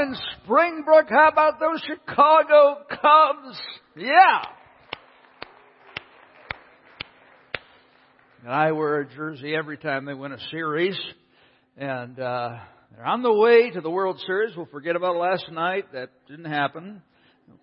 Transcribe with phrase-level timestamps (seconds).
[0.00, 1.08] in Springbrook.
[1.08, 3.60] How about those Chicago Cubs?
[3.96, 4.42] Yeah.
[8.42, 10.98] And I wear a jersey every time they win a series.
[11.76, 12.58] And uh,
[12.94, 14.56] they're on the way to the World Series.
[14.56, 15.92] We'll forget about last night.
[15.92, 17.02] That didn't happen.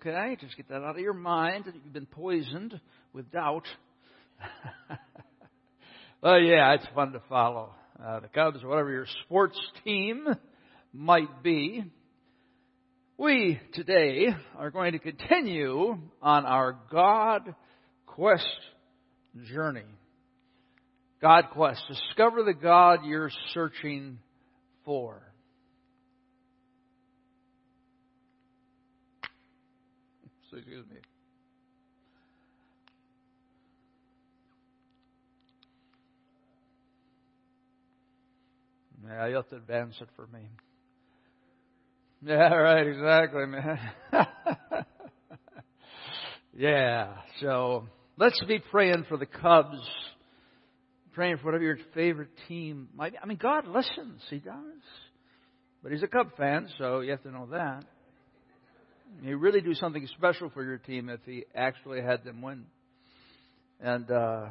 [0.00, 0.36] Okay?
[0.40, 1.64] Just get that out of your mind.
[1.66, 2.80] You've been poisoned
[3.12, 3.66] with doubt.
[6.22, 7.74] well, yeah, it's fun to follow.
[8.02, 10.26] Uh, the Cubs, whatever your sports team
[10.92, 11.84] might be.
[13.20, 17.54] We today are going to continue on our God
[18.06, 18.48] quest
[19.44, 19.84] journey.
[21.20, 21.82] God quest.
[21.86, 24.20] Discover the God you're searching
[24.86, 25.20] for.
[30.50, 30.96] Excuse me.
[39.06, 40.48] Yeah, you have to advance it for me.
[42.26, 43.78] Yeah, right, exactly, man.
[46.54, 47.86] yeah, so
[48.18, 49.80] let's be praying for the Cubs
[51.12, 53.18] praying for whatever your favorite team might be.
[53.22, 54.22] I mean, God listens.
[54.30, 54.54] He does.
[55.82, 57.84] But He's a Cub fan, so you have to know that.
[59.22, 62.64] He really do something special for your team if He actually had them win.
[63.80, 64.46] And uh,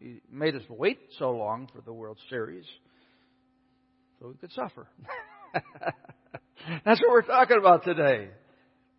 [0.00, 2.64] He made us wait so long for the World Series
[4.20, 4.86] so we could suffer.
[6.84, 8.28] That's what we're talking about today.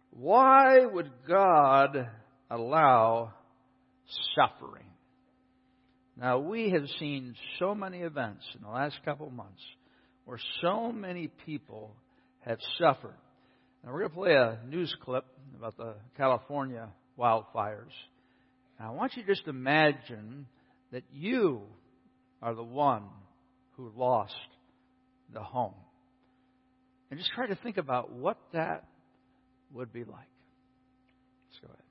[0.09, 2.09] Why would God
[2.49, 3.33] allow
[4.35, 4.85] suffering?
[6.19, 9.61] Now, we have seen so many events in the last couple of months
[10.23, 11.95] where so many people
[12.39, 13.17] have suffered.
[13.83, 16.89] Now, we're going to play a news clip about the California
[17.19, 17.93] wildfires.
[18.79, 20.47] Now, I want you to just imagine
[20.91, 21.61] that you
[22.41, 23.03] are the one
[23.77, 24.33] who lost
[25.31, 25.75] the home.
[27.15, 28.83] And just try to think about what that
[29.73, 30.27] would be like.
[31.47, 31.85] Let's go ahead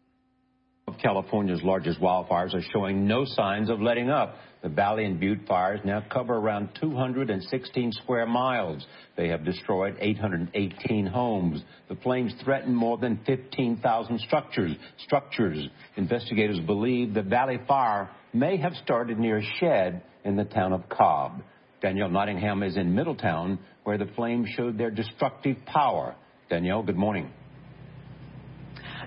[0.86, 4.36] of California's largest wildfires are showing no signs of letting up.
[4.62, 8.84] The Valley and Butte fires now cover around 216 square miles.
[9.16, 11.62] They have destroyed 818 homes.
[11.88, 14.76] The flames threaten more than 15,000 structures.
[15.06, 15.68] Structures.
[15.96, 20.86] Investigators believe the Valley fire may have started near a shed in the town of
[20.90, 21.40] Cobb.
[21.84, 26.16] Danielle Nottingham is in Middletown, where the flames showed their destructive power.
[26.48, 27.30] Danielle, good morning.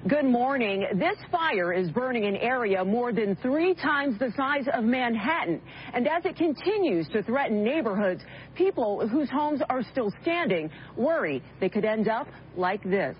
[0.07, 0.85] Good morning.
[0.93, 5.59] This fire is burning an area more than three times the size of Manhattan.
[5.91, 8.21] And as it continues to threaten neighborhoods,
[8.53, 13.15] people whose homes are still standing worry they could end up like this.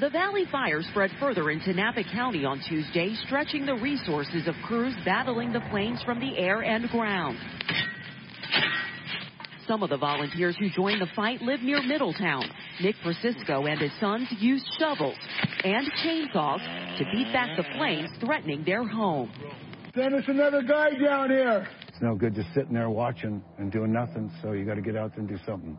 [0.00, 4.94] The Valley Fire spread further into Napa County on Tuesday, stretching the resources of crews
[5.04, 7.36] battling the flames from the air and ground.
[9.68, 12.44] Some of the volunteers who joined the fight live near Middletown.
[12.80, 15.18] Nick Francisco and his sons used shovels
[15.64, 19.30] and chainsaws to beat back the flames threatening their home.
[19.94, 21.68] Send us another guy down here.
[21.88, 24.96] It's no good just sitting there watching and doing nothing, so you got to get
[24.96, 25.76] out there and do something.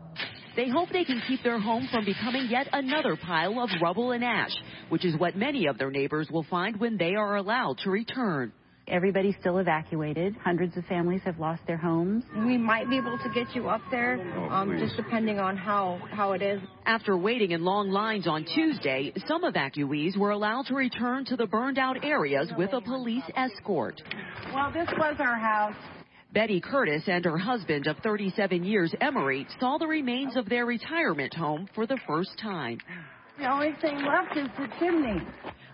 [0.54, 4.22] They hope they can keep their home from becoming yet another pile of rubble and
[4.22, 4.54] ash,
[4.90, 8.52] which is what many of their neighbors will find when they are allowed to return.
[8.88, 10.34] Everybody's still evacuated.
[10.42, 12.24] Hundreds of families have lost their homes.
[12.36, 16.00] We might be able to get you up there, oh, um, just depending on how,
[16.10, 16.60] how it is.
[16.84, 21.46] After waiting in long lines on Tuesday, some evacuees were allowed to return to the
[21.46, 24.02] burned out areas with a police escort.
[24.52, 25.76] Well, this was our house.
[26.32, 31.34] Betty Curtis and her husband of 37 years, Emery, saw the remains of their retirement
[31.34, 32.78] home for the first time.
[33.38, 35.20] The only thing left is the chimney.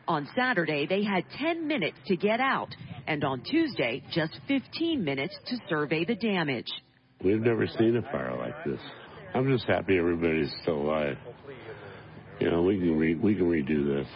[0.08, 2.74] On Saturday, they had 10 minutes to get out
[3.06, 6.68] and on Tuesday, just 15 minutes to survey the damage.
[7.22, 8.80] We've never seen a fire like this.
[9.34, 11.18] I'm just happy everybody's still alive.
[12.40, 14.06] You know, we can re- we can redo this.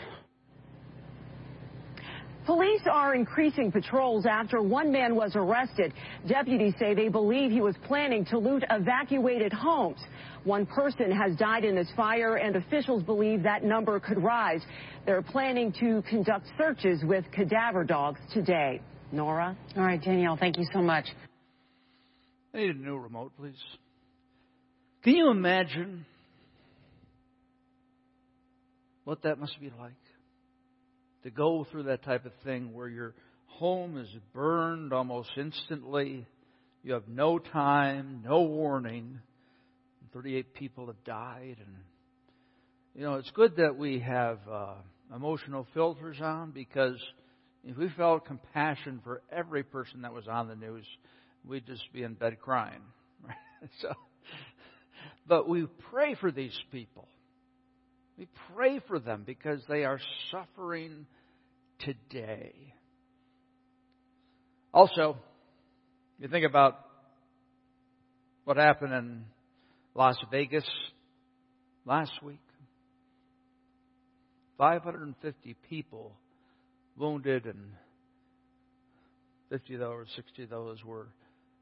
[2.45, 5.95] Police are increasing patrols after one man was arrested.
[6.27, 10.01] Deputies say they believe he was planning to loot evacuated homes.
[10.43, 14.61] One person has died in this fire, and officials believe that number could rise.
[15.07, 18.81] They're planning to conduct searches with cadaver dogs today.
[19.13, 19.57] Nora?
[19.77, 21.07] All right, Danielle, thank you so much.
[22.53, 23.55] I need a new remote, please.
[25.05, 26.07] Can you imagine
[29.05, 29.93] what that must be like?
[31.25, 33.15] To go through that type of thing where your
[33.47, 36.27] home is burned almost instantly,
[36.83, 39.21] you have no time, no warning
[40.13, 41.57] 38 people have died.
[41.59, 41.77] And,
[42.95, 44.75] you know, it's good that we have uh,
[45.15, 46.99] emotional filters on because
[47.65, 50.85] if we felt compassion for every person that was on the news,
[51.49, 52.83] we'd just be in bed crying.
[53.27, 53.37] Right?
[53.81, 53.95] So,
[55.27, 57.07] But we pray for these people.
[58.19, 59.99] We pray for them because they are
[60.31, 61.07] suffering
[61.81, 62.53] today.
[64.73, 65.17] Also,
[66.19, 66.79] you think about
[68.45, 69.25] what happened in
[69.95, 70.65] Las Vegas
[71.85, 72.39] last week.
[74.59, 76.13] 550 people
[76.97, 77.73] wounded and
[79.51, 81.09] 50 of those, 60 of those were,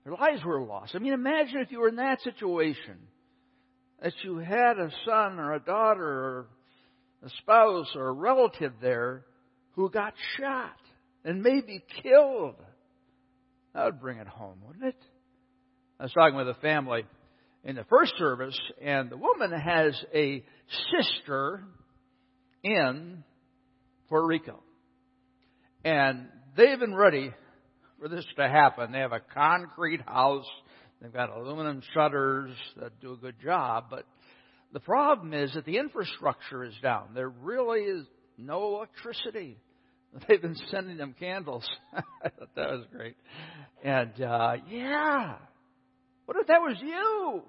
[0.05, 0.95] their lives were lost.
[0.95, 2.99] I mean, imagine if you were in that situation,
[4.03, 6.47] that you had a son or a daughter or
[7.25, 9.25] a spouse or a relative there
[9.73, 10.77] who got shot
[11.25, 12.57] and maybe killed.
[13.75, 15.03] That would bring it home, wouldn't it?
[15.99, 17.05] I was talking with a family
[17.63, 20.43] in the first service, and the woman has a
[20.91, 21.63] sister
[22.65, 23.23] in
[24.09, 24.63] Puerto Rico.
[25.85, 26.27] And
[26.57, 27.33] they've been ready
[28.01, 28.93] for this to happen.
[28.93, 30.47] They have a concrete house.
[31.01, 33.87] They've got aluminum shutters that do a good job.
[33.91, 34.07] But
[34.73, 37.09] the problem is that the infrastructure is down.
[37.15, 38.07] There really is
[38.37, 39.59] no electricity.
[40.29, 41.69] They've been sending them candles.
[41.95, 43.17] I thought that was great.
[43.83, 45.37] And, uh, yeah.
[46.27, 47.43] What if that was you?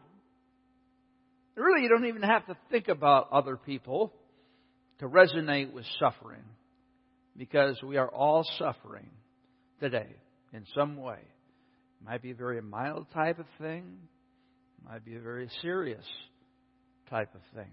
[1.56, 4.14] Really, you don't even have to think about other people
[5.00, 6.44] to resonate with suffering
[7.38, 9.10] because we are all suffering
[9.80, 10.08] today
[10.54, 11.20] in some way.
[12.06, 13.86] Might be a very mild type of thing,
[14.84, 16.06] might be a very serious
[17.10, 17.72] type of thing.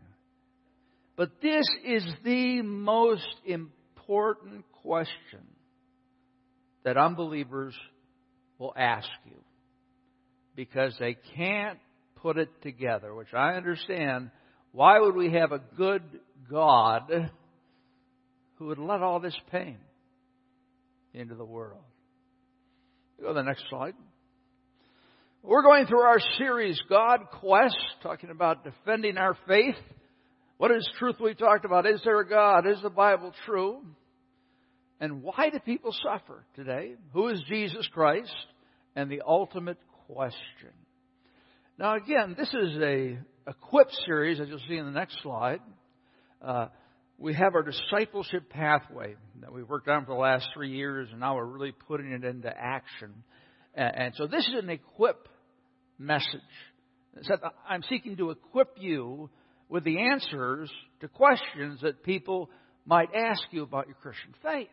[1.17, 5.47] But this is the most important question
[6.85, 7.75] that unbelievers
[8.59, 9.37] will ask you
[10.55, 11.79] because they can't
[12.17, 14.31] put it together, which I understand.
[14.73, 16.03] Why would we have a good
[16.51, 17.31] God
[18.57, 19.79] who would let all this pain
[21.15, 21.83] into the world?
[23.21, 23.95] Go to the next slide.
[25.43, 29.76] We're going through our series, God Quest, talking about defending our faith.
[30.56, 31.87] What is truth we talked about?
[31.87, 32.67] Is there a God?
[32.67, 33.81] Is the Bible true?
[35.00, 36.94] And why do people suffer today?
[37.12, 38.35] Who is Jesus Christ?
[38.96, 40.73] And the ultimate question.
[41.79, 45.61] Now, again, this is a equip series, as you'll see in the next slide.
[46.43, 46.67] Uh,
[47.17, 51.20] we have our discipleship pathway that we've worked on for the last three years, and
[51.20, 53.23] now we're really putting it into action.
[53.79, 55.29] And, and so this is an equip
[55.99, 56.27] message.
[57.69, 59.31] I'm seeking to equip you
[59.69, 60.71] with the answers
[61.01, 62.51] to questions that people
[62.85, 64.69] might ask you about your Christian faith.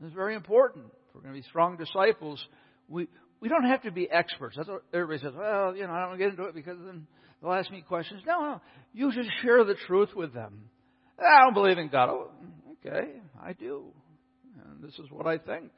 [0.00, 0.86] This is very important.
[0.86, 2.44] If we're going to be strong disciples,
[2.88, 3.08] we,
[3.40, 4.56] we don't have to be experts.
[4.56, 5.32] That's what everybody says.
[5.36, 7.06] Well, you know, I don't get into it because then
[7.42, 8.22] they'll ask me questions.
[8.26, 8.60] No, no.
[8.92, 10.70] You just share the truth with them.
[11.18, 12.08] I don't believe in God.
[12.10, 12.30] Oh,
[12.84, 13.12] okay,
[13.42, 13.84] I do.
[14.64, 15.70] And this is what I think.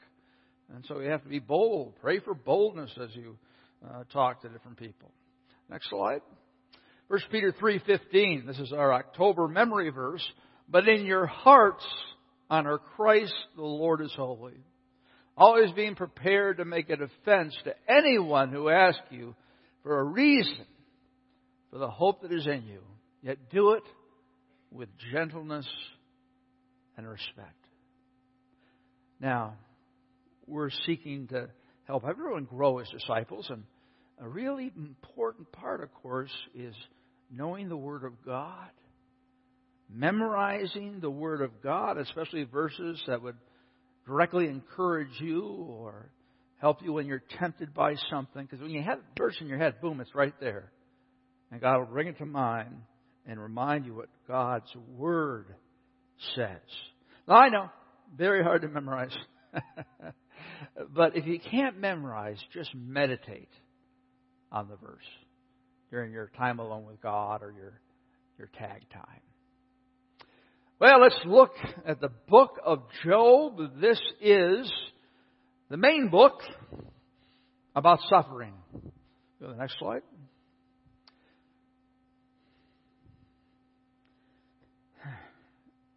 [0.74, 1.94] And so you have to be bold.
[2.00, 3.38] Pray for boldness as you
[3.86, 5.12] uh, talk to different people.
[5.70, 6.20] Next slide.
[7.08, 8.46] 1 Peter 3:15.
[8.46, 10.26] This is our October memory verse.
[10.68, 11.84] But in your hearts
[12.50, 14.64] honor Christ, the Lord is holy.
[15.36, 19.34] Always being prepared to make a defense to anyone who asks you
[19.82, 20.66] for a reason
[21.70, 22.80] for the hope that is in you.
[23.22, 23.82] Yet do it
[24.70, 25.66] with gentleness
[26.96, 27.54] and respect.
[29.20, 29.54] Now,
[30.46, 31.48] we're seeking to
[31.84, 33.62] help everyone grow as disciples, and
[34.18, 36.74] a really important part, of course, is
[37.30, 38.70] knowing the Word of God,
[39.92, 43.36] memorizing the Word of God, especially verses that would
[44.06, 46.10] directly encourage you or
[46.60, 48.42] help you when you're tempted by something.
[48.42, 50.70] Because when you have a verse in your head, boom, it's right there.
[51.50, 52.74] And God will bring it to mind
[53.26, 55.46] and remind you what God's Word
[56.34, 56.60] says.
[57.28, 57.70] Now, I know,
[58.16, 59.16] very hard to memorize.
[60.94, 63.50] but if you can't memorize, just meditate
[64.50, 65.04] on the verse
[65.90, 67.80] during your time alone with God or your,
[68.38, 69.20] your tag time.
[70.78, 71.52] Well, let's look
[71.86, 73.80] at the book of Job.
[73.80, 74.70] This is
[75.70, 76.40] the main book
[77.74, 78.54] about suffering.
[79.40, 80.02] Go to the next slide.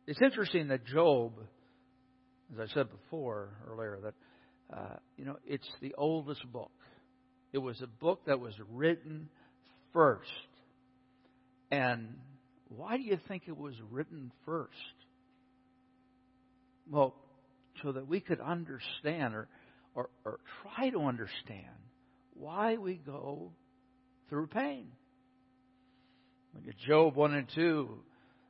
[0.07, 1.33] It's interesting that Job,
[2.53, 4.15] as I said before earlier, that
[4.71, 6.71] uh, you know it's the oldest book.
[7.51, 9.29] It was a book that was written
[9.93, 10.29] first,
[11.71, 12.15] and
[12.69, 14.73] why do you think it was written first?
[16.89, 17.15] Well,
[17.83, 19.47] so that we could understand or,
[19.95, 21.65] or, or try to understand
[22.33, 23.51] why we go
[24.29, 24.87] through pain.
[26.55, 27.89] Look at Job 1 and 2.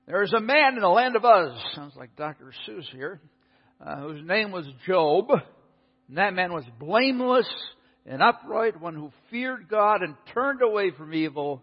[0.08, 2.54] There is a man in the land of Uz, sounds like Dr.
[2.68, 3.22] Seuss here,
[3.86, 5.28] uh, whose name was Job.
[6.10, 7.48] And that man was blameless
[8.06, 11.62] and upright, one who feared God and turned away from evil.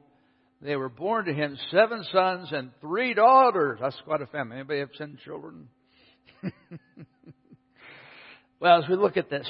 [0.62, 3.80] They were born to him seven sons and three daughters.
[3.82, 4.56] That's quite a family.
[4.56, 5.68] Anybody have ten children?
[8.60, 9.48] well, as we look at this,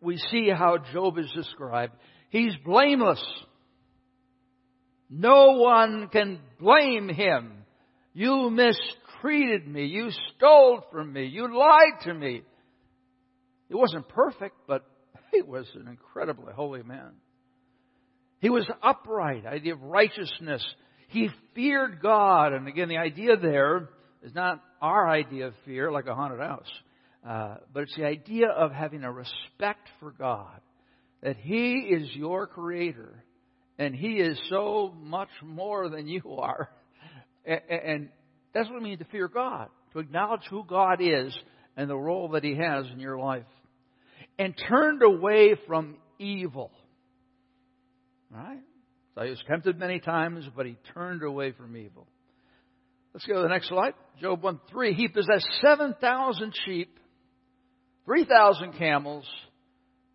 [0.00, 1.94] we see how Job is described.
[2.30, 3.22] He's blameless.
[5.10, 7.52] No one can blame him.
[8.12, 9.86] You mistreated me.
[9.86, 11.26] You stole from me.
[11.26, 12.42] You lied to me.
[13.68, 14.84] He wasn't perfect, but
[15.32, 17.12] he was an incredibly holy man.
[18.40, 20.64] He was upright, idea of righteousness.
[21.08, 22.52] He feared God.
[22.52, 23.88] And again, the idea there
[24.22, 26.70] is not our idea of fear, like a haunted house,
[27.26, 30.60] uh, but it's the idea of having a respect for God,
[31.22, 33.24] that He is your creator,
[33.78, 36.68] and He is so much more than you are.
[37.46, 38.10] And
[38.52, 41.34] that's what it means to fear God, to acknowledge who God is
[41.76, 43.44] and the role that He has in your life.
[44.38, 46.70] And turned away from evil.
[48.30, 48.60] Right?
[49.14, 52.06] So he was tempted many times, but he turned away from evil.
[53.12, 53.94] Let's go to the next slide.
[54.20, 54.94] Job 1 3.
[54.94, 56.98] He possessed 7,000 sheep,
[58.06, 59.24] 3,000 camels,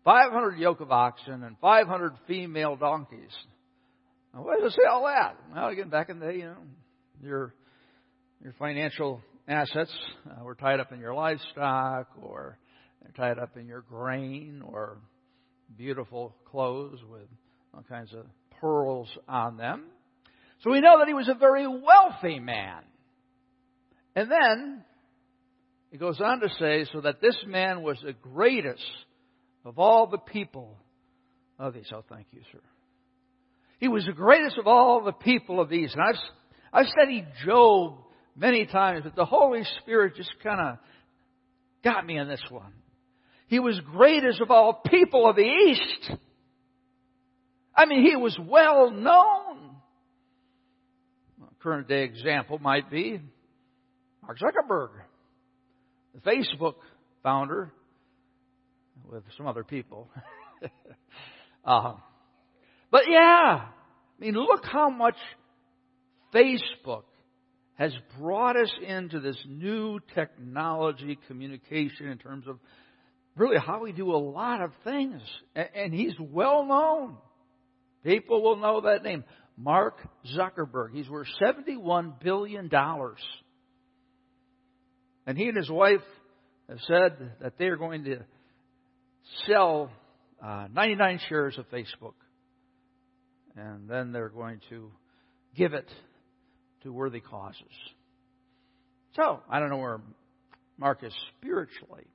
[0.04, 3.32] 500 yoke of oxen, and 500 female donkeys.
[4.34, 5.36] Now, why does it say all that?
[5.54, 6.56] Well, again, back in the day, you know,
[7.22, 7.54] your,
[8.42, 9.92] your financial assets
[10.26, 12.58] uh, were tied up in your livestock, or
[13.02, 14.98] they're tied up in your grain, or
[15.76, 17.28] beautiful clothes with
[17.74, 18.26] all kinds of
[18.60, 19.84] pearls on them.
[20.62, 22.82] So we know that he was a very wealthy man.
[24.14, 24.84] And then
[25.90, 28.84] he goes on to say, so that this man was the greatest
[29.64, 30.76] of all the people
[31.58, 31.86] of these.
[31.94, 32.60] Oh, thank you, sir.
[33.78, 35.94] He was the greatest of all the people of these.
[35.94, 36.20] And I've,
[36.72, 37.98] I've studied Job
[38.36, 40.78] many times, but the Holy Spirit just kind of
[41.82, 42.72] got me on this one.
[43.50, 46.12] He was greatest of all people of the East.
[47.74, 49.74] I mean, he was well known.
[51.42, 53.20] A current day example might be
[54.22, 54.90] Mark Zuckerberg,
[56.14, 56.74] the Facebook
[57.24, 57.72] founder,
[59.10, 60.08] with some other people.
[61.64, 61.94] uh,
[62.92, 63.68] but yeah, I
[64.20, 65.16] mean, look how much
[66.32, 67.02] Facebook
[67.74, 72.60] has brought us into this new technology communication in terms of
[73.36, 75.20] really how we do a lot of things.
[75.54, 77.16] And he's well known.
[78.04, 79.24] People will know that name.
[79.56, 79.98] Mark
[80.36, 80.92] Zuckerberg.
[80.92, 82.70] He's worth $71 billion.
[85.26, 86.00] And he and his wife
[86.68, 88.20] have said that they are going to
[89.46, 89.90] sell
[90.42, 92.14] uh, 99 shares of Facebook.
[93.56, 94.90] And then they're going to
[95.56, 95.88] give it
[96.82, 97.60] to worthy causes.
[99.16, 100.00] So, I don't know where
[100.78, 102.06] Mark is spiritually,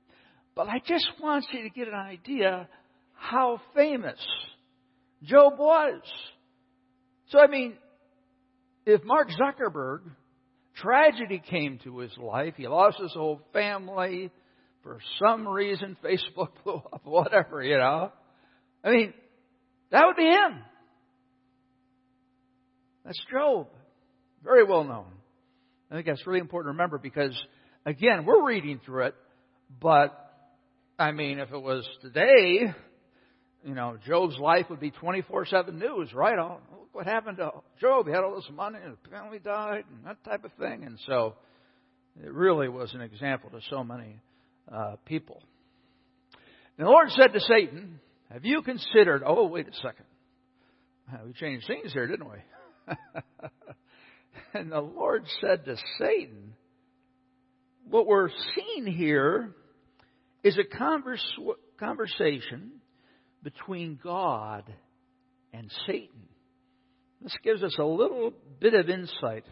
[0.56, 2.68] but I just want you to get an idea
[3.14, 4.18] how famous
[5.22, 6.00] Job was.
[7.28, 7.74] So, I mean,
[8.86, 10.00] if Mark Zuckerberg,
[10.76, 14.30] tragedy came to his life, he lost his whole family,
[14.82, 18.12] for some reason Facebook blew up, whatever, you know.
[18.84, 19.14] I mean,
[19.90, 20.60] that would be him.
[23.04, 23.68] That's Job.
[24.42, 25.06] Very well known.
[25.90, 27.36] I think that's really important to remember because,
[27.84, 29.14] again, we're reading through it,
[29.80, 30.25] but,
[30.98, 32.72] I mean, if it was today,
[33.62, 36.38] you know, Job's life would be 24-7 news, right?
[36.38, 37.50] Oh, look what happened to
[37.80, 38.06] Job.
[38.06, 40.84] He had all this money and his family died and that type of thing.
[40.84, 41.34] And so
[42.24, 44.20] it really was an example to so many
[44.72, 45.42] uh, people.
[46.78, 48.00] And the Lord said to Satan,
[48.32, 50.06] have you considered, oh, wait a second.
[51.26, 52.94] We changed scenes here, didn't we?
[54.54, 56.54] and the Lord said to Satan,
[57.90, 59.54] what we're seeing here
[60.46, 61.24] is a converse,
[61.76, 62.70] conversation
[63.42, 64.62] between God
[65.52, 66.28] and Satan.
[67.20, 69.44] This gives us a little bit of insight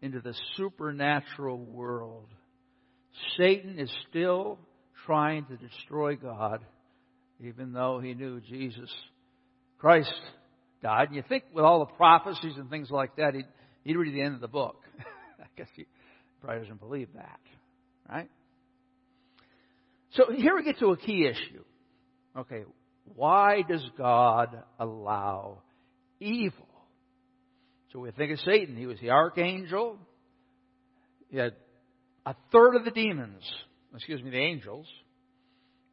[0.00, 2.28] into the supernatural world.
[3.36, 4.60] Satan is still
[5.04, 6.60] trying to destroy God,
[7.40, 8.90] even though he knew Jesus
[9.78, 10.14] Christ
[10.80, 11.08] died.
[11.08, 13.46] And you think with all the prophecies and things like that, he'd,
[13.82, 14.76] he'd read the end of the book.
[15.40, 15.86] I guess he
[16.40, 17.40] probably doesn't believe that,
[18.08, 18.30] right?
[20.14, 21.64] So here we get to a key issue.
[22.36, 22.64] Okay,
[23.14, 25.62] why does God allow
[26.20, 26.66] evil?
[27.92, 28.76] So we think of Satan.
[28.76, 29.98] He was the archangel.
[31.30, 31.54] He had
[32.26, 33.42] a third of the demons,
[33.94, 34.86] excuse me, the angels,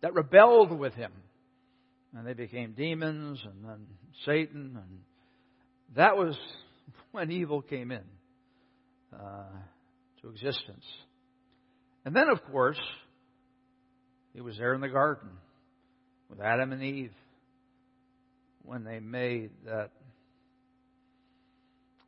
[0.01, 1.11] that rebelled with him.
[2.15, 3.87] And they became demons and then
[4.25, 4.77] Satan.
[4.77, 4.99] And
[5.95, 6.37] that was
[7.11, 8.03] when evil came in
[9.13, 9.43] uh,
[10.21, 10.85] to existence.
[12.03, 12.79] And then, of course,
[14.33, 15.29] he was there in the garden
[16.29, 17.13] with Adam and Eve
[18.63, 19.91] when they made that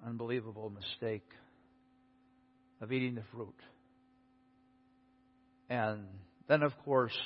[0.05, 1.27] unbelievable mistake
[2.81, 3.55] of eating the fruit.
[5.69, 6.05] And
[6.47, 7.17] then, of course,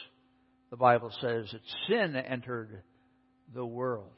[0.69, 2.81] the Bible says that sin entered
[3.53, 4.11] the world.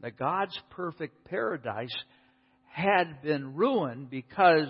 [0.00, 1.94] That God's perfect paradise
[2.70, 4.68] had been ruined because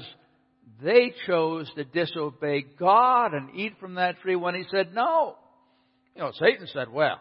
[0.83, 5.37] they chose to disobey God and eat from that tree when He said no.
[6.15, 7.21] You know, Satan said, well,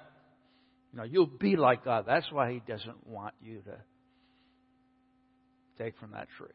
[0.91, 2.05] you know, you'll be like God.
[2.07, 3.77] That's why He doesn't want you to
[5.83, 6.47] take from that tree.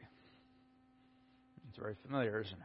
[1.68, 2.58] It's very familiar, isn't it?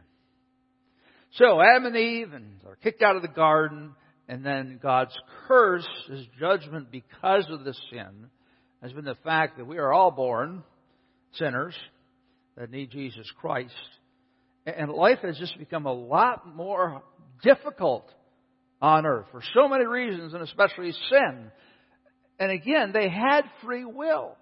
[1.33, 2.29] So Adam and Eve
[2.65, 3.93] are kicked out of the garden,
[4.27, 5.17] and then God's
[5.47, 8.27] curse, His judgment because of the sin,
[8.81, 10.63] has been the fact that we are all born
[11.33, 11.75] sinners
[12.55, 13.73] that need Jesus Christ.
[14.75, 17.01] And life has just become a lot more
[17.41, 18.11] difficult
[18.81, 21.51] on earth for so many reasons, and especially sin.
[22.37, 24.35] And again, they had free will.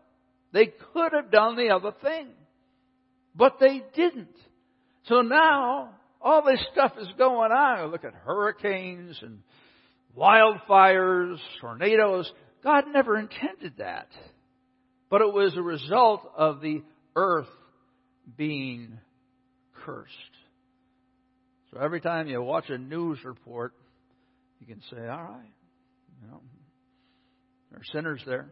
[0.51, 2.29] They could have done the other thing,
[3.35, 4.35] but they didn't.
[5.05, 7.91] So now, all this stuff is going on.
[7.91, 9.39] Look at hurricanes and
[10.17, 12.31] wildfires, tornadoes.
[12.63, 14.07] God never intended that.
[15.11, 16.81] But it was a result of the
[17.15, 17.47] earth
[18.35, 18.97] being
[19.85, 20.13] cursed.
[21.71, 23.73] So every time you watch a news report,
[24.59, 25.53] you can say, all right,
[26.21, 26.41] you know,
[27.69, 28.47] there are sinners there.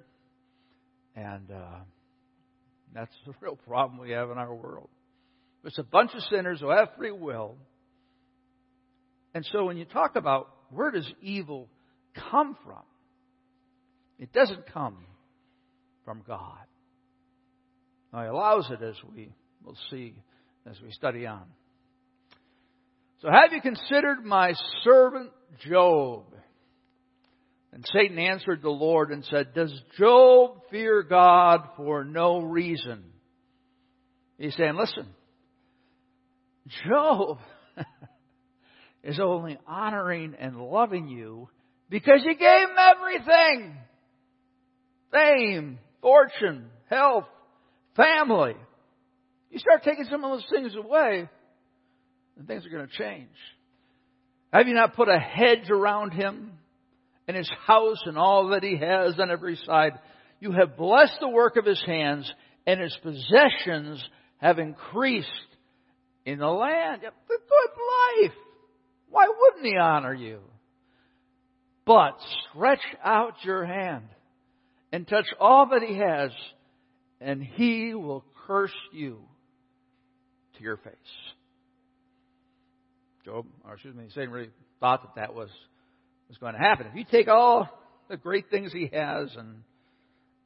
[1.15, 1.79] And uh,
[2.93, 4.89] that's the real problem we have in our world.
[5.61, 7.55] There's a bunch of sinners who have free will.
[9.33, 11.69] And so when you talk about where does evil
[12.29, 12.83] come from,
[14.19, 14.97] it doesn't come
[16.05, 16.65] from God.
[18.11, 19.29] Now, He allows it as we
[19.63, 20.15] will see
[20.69, 21.43] as we study on.
[23.21, 24.53] So, have you considered my
[24.83, 25.31] servant
[25.65, 26.25] Job?
[27.71, 33.03] And Satan answered the Lord and said, Does Job fear God for no reason?
[34.37, 35.07] He's saying, Listen,
[36.85, 37.39] Job
[39.03, 41.49] is only honoring and loving you
[41.89, 43.77] because you gave him everything
[45.11, 47.25] fame, fortune, health,
[47.95, 48.55] family.
[49.53, 51.29] You start taking some of those things away,
[52.35, 53.29] and things are going to change.
[54.51, 56.53] Have you not put a hedge around him
[57.27, 59.99] and his house and all that he has on every side?
[60.39, 62.33] You have blessed the work of his hands,
[62.65, 64.03] and his possessions
[64.37, 65.29] have increased
[66.25, 67.03] in the land.
[67.03, 68.35] A good life.
[69.11, 70.39] Why wouldn't he honor you?
[71.85, 72.17] But
[72.49, 74.05] stretch out your hand
[74.91, 76.31] and touch all that he has,
[77.21, 79.19] and he will curse you
[80.57, 80.93] to your face.
[83.25, 85.49] Job, or excuse me, Satan really thought that that was,
[86.27, 86.87] was going to happen.
[86.87, 87.69] If you take all
[88.09, 89.63] the great things he has and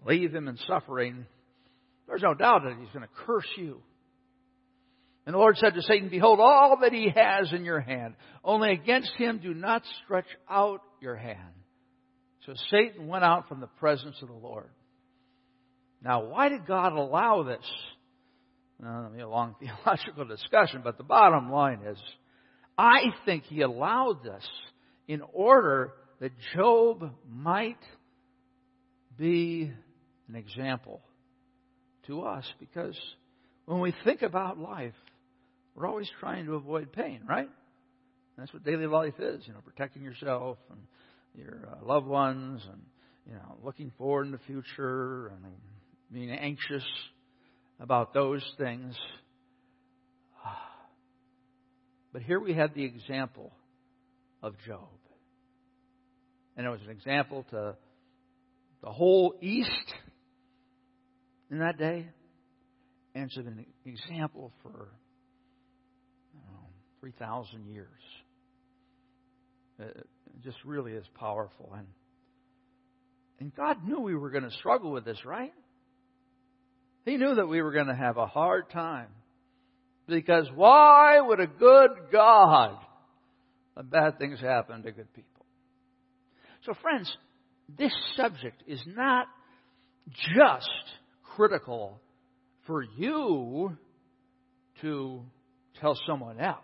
[0.06, 1.26] leave him in suffering,
[2.08, 3.82] there's no doubt that he's going to curse you.
[5.26, 8.72] And the Lord said to Satan, Behold, all that he has in your hand, only
[8.72, 11.40] against him do not stretch out your hand.
[12.46, 14.70] So Satan went out from the presence of the Lord.
[16.02, 17.66] Now, why did God allow this?
[18.80, 21.98] Now, be a long theological discussion, but the bottom line is,
[22.78, 24.48] I think he allowed this
[25.08, 27.80] in order that Job might
[29.18, 29.72] be
[30.28, 31.02] an example
[32.06, 32.98] to us because
[33.66, 34.94] when we think about life,
[35.76, 37.50] we're always trying to avoid pain, right?
[38.38, 40.80] That's what daily life is, you know, protecting yourself and
[41.36, 42.82] your uh, loved ones and,
[43.26, 45.54] you know, looking forward in the future and
[46.12, 46.84] being anxious
[47.80, 48.96] about those things.
[52.14, 53.52] But here we have the example
[54.42, 54.88] of Job.
[56.56, 57.76] And it was an example to
[58.82, 59.70] the whole East
[61.52, 62.08] in that day.
[63.14, 64.90] And it's an example for
[67.02, 67.88] 3,000 years.
[69.80, 70.08] It
[70.44, 71.72] just really is powerful.
[71.78, 71.88] And,
[73.40, 75.54] and God knew we were going to struggle with this, right?
[77.08, 79.08] He knew that we were going to have a hard time.
[80.08, 82.78] Because why would a good God
[83.78, 85.46] let bad things happen to good people?
[86.66, 87.10] So, friends,
[87.78, 89.28] this subject is not
[90.36, 90.70] just
[91.36, 92.02] critical
[92.66, 93.78] for you
[94.82, 95.22] to
[95.80, 96.60] tell someone else.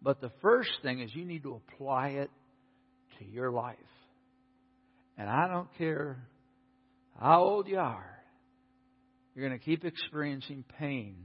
[0.00, 2.30] But the first thing is you need to apply it
[3.18, 3.76] to your life.
[5.18, 6.22] And I don't care
[7.18, 8.21] how old you are,
[9.34, 11.16] you're going to keep experiencing pain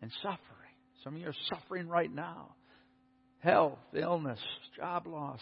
[0.00, 0.40] and suffering.
[1.04, 2.54] Some of you are suffering right now.
[3.40, 4.40] Health, illness,
[4.76, 5.40] job loss,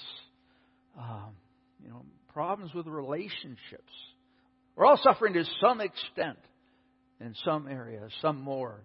[0.99, 1.31] um,
[1.83, 3.93] you know, problems with relationships.
[4.77, 6.39] We're all suffering to some extent
[7.21, 8.81] in some areas, some more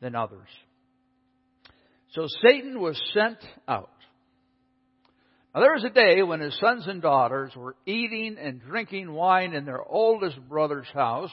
[0.00, 0.48] than others.
[2.14, 3.90] So Satan was sent out.
[5.54, 9.54] Now there was a day when his sons and daughters were eating and drinking wine
[9.54, 11.32] in their oldest brother's house.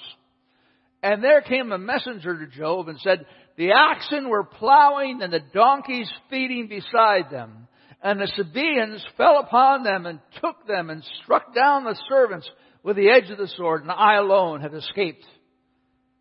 [1.02, 3.26] And there came a messenger to Job and said,
[3.58, 7.68] The oxen were plowing and the donkeys feeding beside them.
[8.02, 12.50] And the Sabaeans fell upon them and took them and struck down the servants
[12.84, 15.26] with the edge of the sword, and I alone have escaped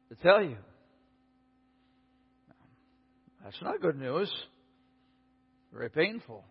[0.09, 0.57] to tell you.
[3.45, 4.33] That's not good news.
[5.73, 6.45] Very painful.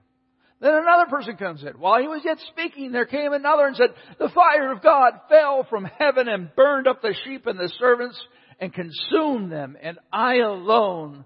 [0.59, 1.79] Then another person comes in.
[1.79, 5.67] While he was yet speaking, there came another and said, The fire of God fell
[5.69, 8.19] from heaven and burned up the sheep and the servants
[8.59, 11.25] and consumed them, and I alone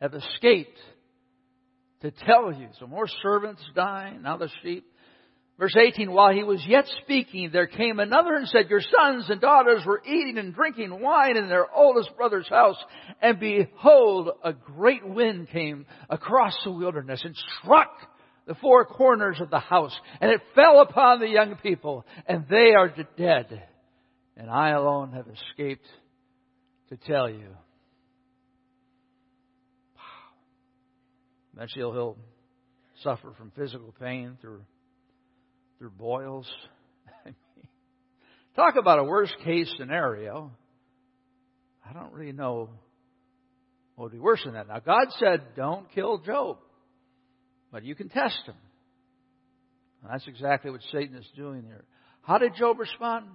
[0.00, 0.78] have escaped
[2.02, 2.68] to tell you.
[2.78, 4.84] So more servants dying, now the sheep.
[5.58, 9.40] Verse 18, while he was yet speaking, there came another and said, Your sons and
[9.40, 12.76] daughters were eating and drinking wine in their oldest brother's house.
[13.20, 17.90] And behold, a great wind came across the wilderness and struck
[18.48, 19.94] the four corners of the house.
[20.20, 23.62] And it fell upon the young people, and they are dead.
[24.36, 25.86] And I alone have escaped
[26.88, 27.50] to tell you.
[29.94, 30.02] Wow.
[31.54, 32.16] Eventually he'll
[33.02, 34.62] suffer from physical pain through
[35.78, 36.48] through boils.
[38.56, 40.50] Talk about a worst case scenario.
[41.88, 42.70] I don't really know
[43.94, 44.68] what would be worse than that.
[44.68, 46.58] Now, God said, don't kill Job,
[47.70, 48.54] but you can test him.
[50.02, 51.84] And that's exactly what Satan is doing here.
[52.22, 53.26] How did Job respond?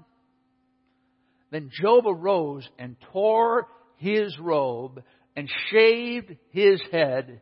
[1.51, 3.67] Then Job arose and tore
[3.97, 5.03] his robe
[5.35, 7.41] and shaved his head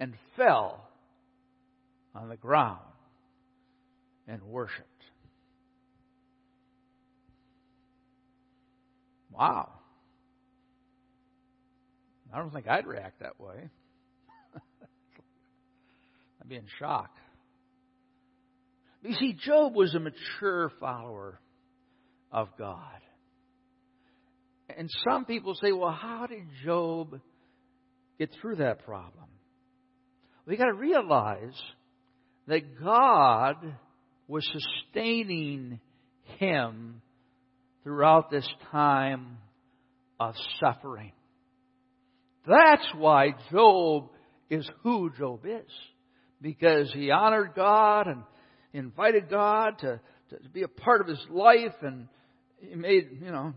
[0.00, 0.88] and fell
[2.14, 2.80] on the ground
[4.26, 4.88] and worshiped.
[9.30, 9.68] Wow.
[12.32, 13.68] I don't think I'd react that way.
[16.44, 17.10] I'd be in shock.
[19.02, 21.40] You see, Job was a mature follower
[22.32, 22.78] of God.
[24.76, 27.20] And some people say, well, how did Job
[28.18, 29.26] get through that problem?
[30.46, 31.60] We got to realize
[32.46, 33.56] that God
[34.26, 35.80] was sustaining
[36.38, 37.02] him
[37.82, 39.38] throughout this time
[40.18, 41.12] of suffering.
[42.46, 44.10] That's why Job
[44.50, 45.70] is who Job is.
[46.44, 48.22] Because he honored God and
[48.74, 52.06] invited God to, to be a part of his life and
[52.58, 53.54] he made, you know,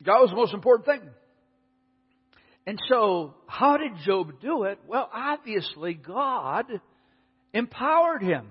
[0.00, 1.10] God was the most important thing.
[2.68, 4.78] And so, how did Job do it?
[4.86, 6.66] Well, obviously, God
[7.52, 8.46] empowered him.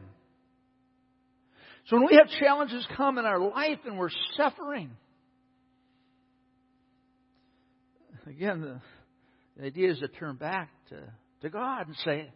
[1.87, 4.91] So when we have challenges come in our life and we're suffering,
[8.27, 8.81] again, the,
[9.55, 10.97] the idea is to turn back to,
[11.43, 12.29] to God and say,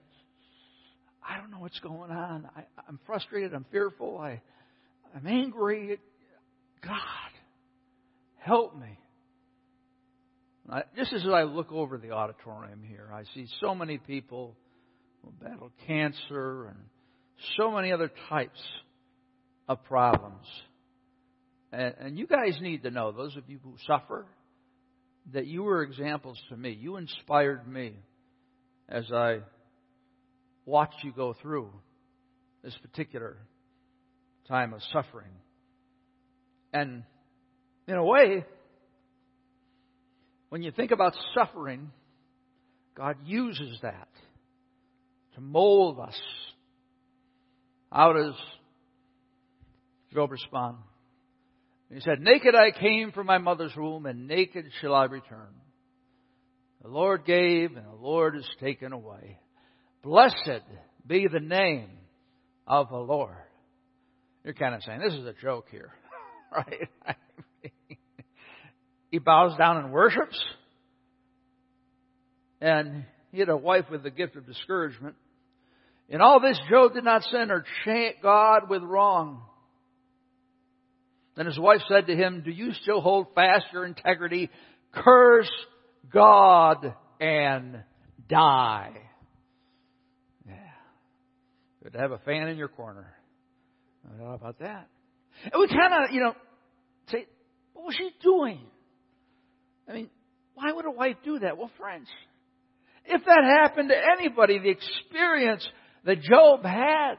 [1.28, 2.50] I don't know what's going on.
[2.56, 3.54] I, I'm frustrated.
[3.54, 4.18] I'm fearful.
[4.18, 4.42] I,
[5.16, 6.00] I'm angry.
[6.82, 7.00] God,
[8.40, 8.98] help me.
[10.70, 14.56] I, just as I look over the auditorium here, I see so many people
[15.24, 16.78] who battle cancer and
[17.58, 18.60] so many other types
[19.68, 20.46] of problems.
[21.72, 24.26] And, and you guys need to know, those of you who suffer,
[25.34, 26.72] that you were examples to me.
[26.72, 27.94] You inspired me
[28.90, 29.40] as I
[30.66, 31.70] watched you go through
[32.64, 33.38] this particular
[34.48, 35.32] time of suffering.
[36.72, 37.04] And
[37.88, 38.46] in a way,
[40.50, 41.92] when you think about suffering,
[42.96, 44.08] God uses that
[45.36, 46.20] to mold us
[47.92, 48.36] How does
[50.14, 50.78] Job respond.
[51.92, 55.50] He said, Naked I came from my mother's womb, and naked shall I return.
[56.82, 59.40] The Lord gave, and the Lord has taken away.
[60.04, 60.62] Blessed
[61.08, 61.88] be the name
[62.68, 63.36] of the Lord.
[64.44, 65.92] You're kind of saying, this is a joke here,
[66.52, 66.90] right?
[69.10, 70.38] he bows down and worships.
[72.60, 75.16] And he had a wife with the gift of discouragement.
[76.10, 79.42] In all this, Job did not sin or chant God with wrong.
[81.36, 84.50] Then his wife said to him, Do you still hold fast your integrity?
[84.94, 85.52] Curse
[86.12, 87.84] God and
[88.30, 88.92] die.
[91.84, 93.14] Good to have a fan in your corner.
[94.06, 94.88] I don't know about that.
[95.52, 96.34] And we kind of, you know,
[97.10, 97.28] say,
[97.74, 98.62] what was she doing?
[99.90, 100.10] I mean,
[100.54, 101.58] why would a wife do that?
[101.58, 102.08] Well, friends,
[103.06, 105.68] if that happened to anybody, the experience
[106.06, 107.16] that Job had,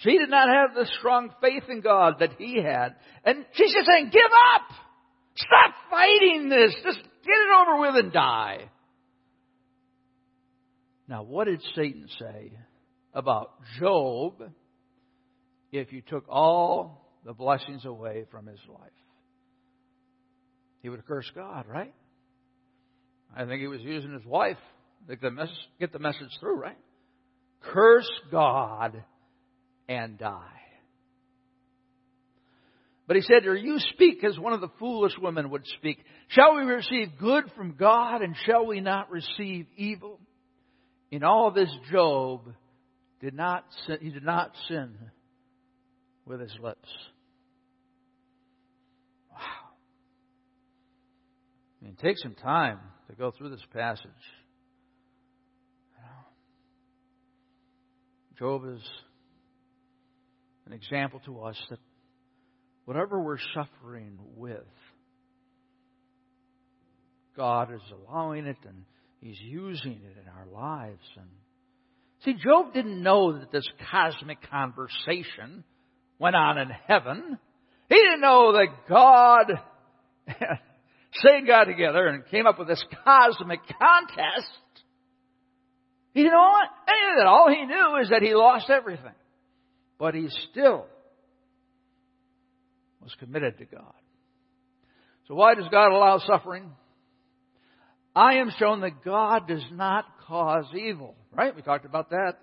[0.00, 2.94] she did not have the strong faith in God that he had.
[3.24, 4.22] And she's just saying, give
[4.54, 4.62] up!
[5.36, 6.74] Stop fighting this.
[6.82, 8.70] Just get it over with and die.
[11.08, 12.52] Now, what did Satan say
[13.14, 14.42] about Job
[15.72, 18.90] if you took all the blessings away from his life?
[20.82, 21.94] He would curse God, right?
[23.36, 24.56] I think he was using his wife
[25.08, 26.78] to get the message through, right?
[27.60, 29.02] Curse God
[29.88, 30.58] and die.
[33.06, 35.98] But he said, Or you speak as one of the foolish women would speak.
[36.28, 40.20] Shall we receive good from God and shall we not receive evil?
[41.10, 42.42] In all this, Job
[43.20, 44.94] did not sin, he did not sin
[46.24, 46.88] with his lips.
[49.30, 49.38] Wow.
[51.80, 52.78] I mean, take some time
[53.08, 54.10] to go through this passage.
[58.38, 58.82] Job is
[60.66, 61.80] an example to us that
[62.84, 64.62] whatever we're suffering with,
[67.36, 68.84] God is allowing it and
[69.20, 71.02] He's using it in our lives.
[71.16, 71.26] And
[72.24, 75.64] see, Job didn't know that this cosmic conversation
[76.18, 77.38] went on in heaven.
[77.88, 79.52] He didn't know that God,
[81.14, 84.52] Satan got together and came up with this cosmic contest.
[86.14, 86.52] He didn't know
[86.88, 87.26] any of that.
[87.26, 89.12] All he knew is that he lost everything.
[89.98, 90.86] But he still
[93.02, 93.94] was committed to God.
[95.28, 96.70] So why does God allow suffering?
[98.18, 101.14] I am shown that God does not cause evil.
[101.32, 101.54] Right?
[101.54, 102.38] We talked about that.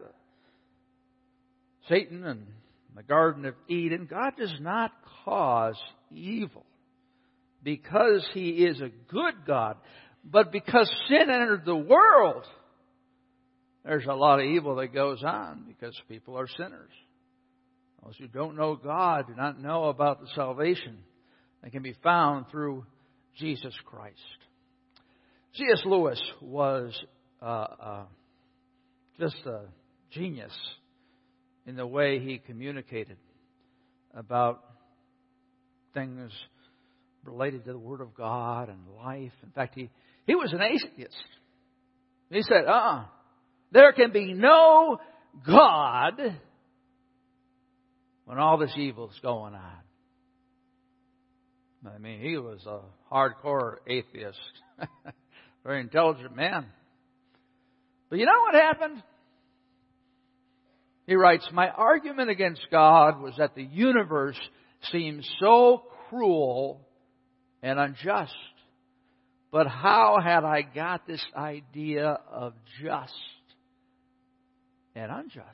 [1.90, 2.48] Satan and
[2.96, 4.08] the Garden of Eden.
[4.10, 4.92] God does not
[5.26, 5.78] cause
[6.10, 6.66] evil
[7.62, 9.76] because He is a good God.
[10.24, 12.46] But because sin entered the world,
[13.84, 16.92] there's a lot of evil that goes on because people are sinners.
[18.02, 21.00] Those who don't know God do not know about the salvation
[21.62, 22.86] that can be found through
[23.38, 24.16] Jesus Christ.
[25.58, 25.82] C.S.
[25.86, 26.94] Lewis was
[27.42, 28.04] uh, uh,
[29.18, 29.62] just a
[30.12, 30.52] genius
[31.66, 33.18] in the way he communicated
[34.14, 34.62] about
[35.94, 36.30] things
[37.24, 39.32] related to the Word of God and life.
[39.44, 39.90] In fact, he,
[40.28, 41.16] he was an atheist.
[42.30, 43.06] He said, uh uh-uh,
[43.72, 44.98] there can be no
[45.48, 46.20] God
[48.26, 49.80] when all this evil is going on.
[51.94, 52.80] I mean, he was a
[53.14, 54.40] hardcore atheist.
[55.66, 56.68] Very intelligent man.
[58.10, 59.02] But you know what happened?
[61.08, 64.40] He writes, My argument against God was that the universe
[64.92, 66.82] seems so cruel
[67.64, 68.34] and unjust.
[69.52, 73.14] But how had I got this idea of just
[74.94, 75.48] and unjust?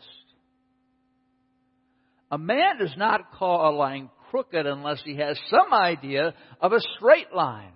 [2.32, 6.80] A man does not call a line crooked unless he has some idea of a
[6.98, 7.74] straight line.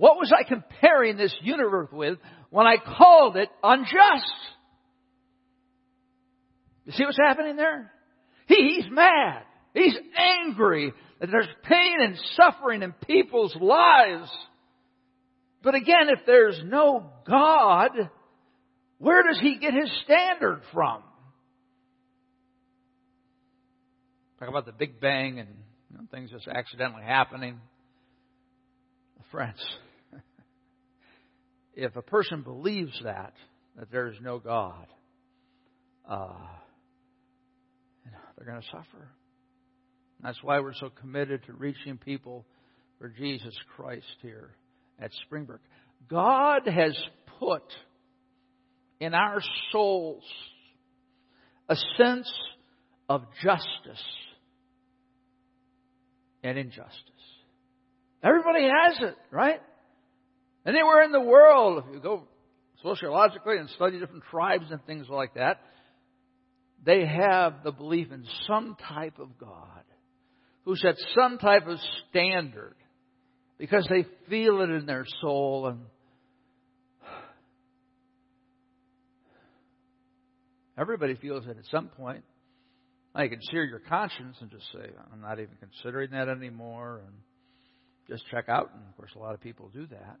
[0.00, 2.16] What was I comparing this universe with
[2.48, 4.32] when I called it unjust?
[6.86, 7.92] You see what's happening there?
[8.46, 9.42] He, he's mad.
[9.74, 14.30] He's angry that there's pain and suffering in people's lives.
[15.62, 17.90] But again, if there's no God,
[18.96, 21.02] where does he get his standard from?
[24.38, 25.50] Talk about the Big Bang and
[25.90, 27.60] you know, things just accidentally happening.
[29.30, 29.60] Friends,
[31.74, 33.32] if a person believes that,
[33.76, 34.86] that there is no God,
[36.08, 36.34] uh,
[38.36, 39.08] they're going to suffer.
[40.22, 42.44] That's why we're so committed to reaching people
[42.98, 44.50] for Jesus Christ here
[45.00, 45.60] at Springbrook.
[46.08, 46.96] God has
[47.38, 47.62] put
[48.98, 49.40] in our
[49.72, 50.24] souls
[51.68, 52.30] a sense
[53.08, 54.04] of justice
[56.42, 56.94] and injustice.
[58.22, 59.60] Everybody has it, right?
[60.66, 62.24] Anywhere in the world, if you go
[62.82, 65.60] sociologically and study different tribes and things like that,
[66.84, 69.84] they have the belief in some type of God
[70.64, 72.74] who sets some type of standard
[73.58, 75.80] because they feel it in their soul and
[80.78, 82.24] everybody feels it at some point.
[83.14, 87.02] Now you can sear your conscience and just say, I'm not even considering that anymore
[87.06, 87.14] and
[88.08, 88.70] just check out.
[88.72, 90.16] And of course, a lot of people do that.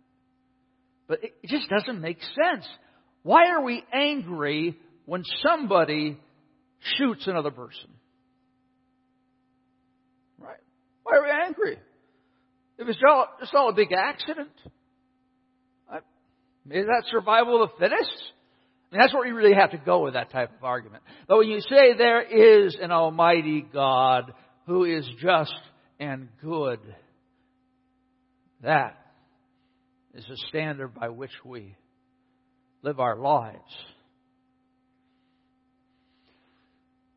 [1.10, 2.64] But it just doesn't make sense.
[3.24, 6.16] Why are we angry when somebody
[6.96, 7.90] shoots another person?
[10.38, 10.60] Right?
[11.02, 11.78] Why are we angry?
[12.78, 14.52] If it's all, just all a big accident,
[16.70, 18.22] is that survival of the fittest?
[18.92, 21.02] I mean, that's where you really have to go with that type of argument.
[21.26, 24.32] But when you say there is an Almighty God
[24.68, 25.54] who is just
[25.98, 26.78] and good,
[28.62, 28.99] That
[30.14, 31.76] is a standard by which we
[32.82, 33.58] live our lives.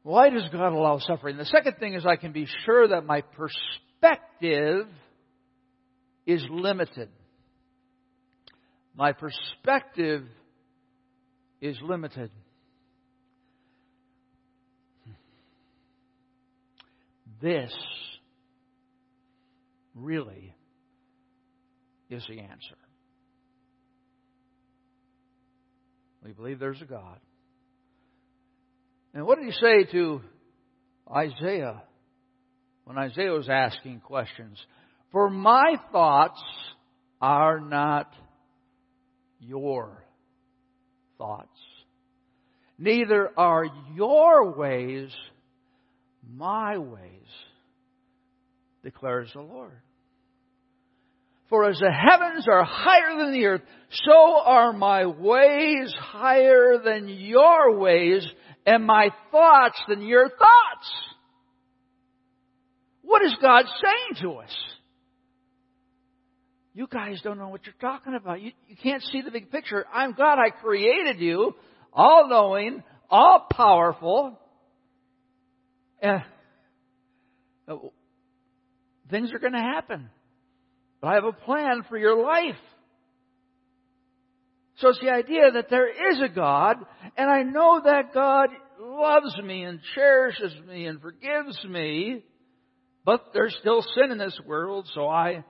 [0.04, 1.38] Why does God allow suffering?
[1.38, 4.88] The second thing is I can be sure that my perspective
[6.26, 7.10] is limited.
[8.96, 10.26] My perspective
[11.62, 12.30] is limited.
[17.42, 17.74] This
[19.96, 20.54] really
[22.10, 22.76] is the answer.
[26.24, 27.20] We believe there's a God.
[29.14, 30.22] And what did he say to
[31.14, 31.84] Isaiah
[32.86, 34.58] when Isaiah was asking questions?
[35.12, 36.42] For my thoughts
[37.22, 38.12] are not
[39.40, 40.04] your
[41.18, 41.60] thoughts,
[42.78, 45.12] neither are your ways
[46.28, 47.28] my ways,
[48.84, 49.83] declares the Lord.
[51.54, 53.62] For as the heavens are higher than the earth,
[53.92, 58.28] so are my ways higher than your ways,
[58.66, 60.92] and my thoughts than your thoughts.
[63.04, 64.50] What is God saying to us?
[66.74, 68.42] You guys don't know what you're talking about.
[68.42, 69.86] You, you can't see the big picture.
[69.94, 70.40] I'm God.
[70.40, 71.54] I created you,
[71.94, 74.40] all knowing, all powerful.
[76.02, 76.24] And
[77.68, 77.76] uh,
[79.12, 80.10] things are going to happen.
[81.04, 82.56] But I have a plan for your life.
[84.78, 86.78] So it's the idea that there is a God,
[87.18, 88.48] and I know that God
[88.80, 92.24] loves me and cherishes me and forgives me,
[93.04, 95.44] but there's still sin in this world, so I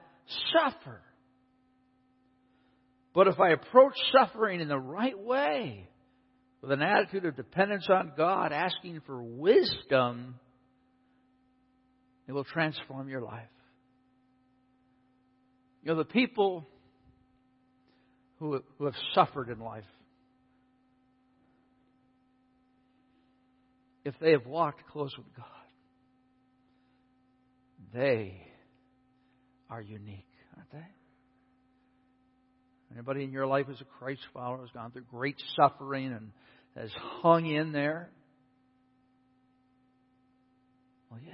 [0.57, 0.99] suffer.
[3.13, 5.87] But if I approach suffering in the right way,
[6.63, 10.33] with an attitude of dependence on God, asking for wisdom,
[12.27, 13.52] it will transform your life.
[15.83, 16.65] You know, the people
[18.39, 19.83] who, who have suffered in life,
[24.05, 25.45] if they have walked close with God,
[27.93, 28.47] they
[29.69, 30.87] are unique, aren't they?
[32.93, 36.31] Anybody in your life as a Christ follower has gone through great suffering and
[36.77, 36.91] has
[37.21, 38.09] hung in there?
[41.09, 41.33] Well, yeah.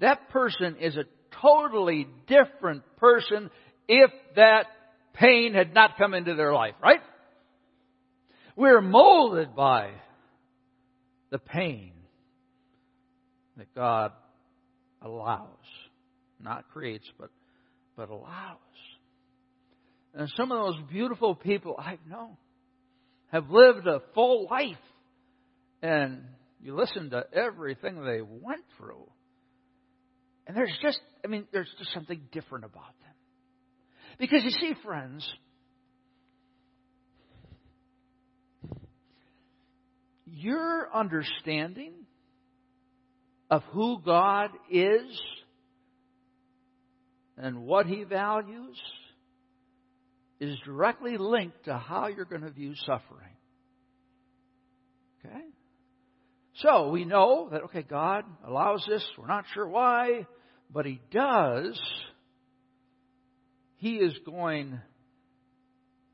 [0.00, 1.04] That person is a
[1.40, 3.50] totally different person
[3.88, 4.66] if that
[5.14, 7.00] pain had not come into their life, right?
[8.56, 9.90] We're molded by
[11.30, 11.92] the pain
[13.56, 14.12] that God
[15.02, 15.48] allows,
[16.40, 17.30] not creates, but,
[17.96, 18.58] but allows.
[20.14, 22.36] And some of those beautiful people I've known
[23.30, 24.76] have lived a full life.
[25.82, 26.24] And
[26.60, 29.06] you listen to everything they went through.
[30.48, 33.12] And there's just, I mean, there's just something different about them.
[34.18, 35.30] Because you see, friends,
[40.24, 41.92] your understanding
[43.50, 45.20] of who God is
[47.36, 48.76] and what He values
[50.40, 53.36] is directly linked to how you're going to view suffering.
[55.24, 55.44] Okay?
[56.62, 59.04] So we know that, okay, God allows this.
[59.18, 60.26] We're not sure why
[60.72, 61.80] but He does,
[63.76, 64.80] He is going